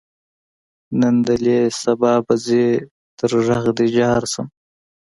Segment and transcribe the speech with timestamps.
[0.99, 2.65] نن دلې سبا به ځې
[3.17, 4.47] تر غږ دې جار شم.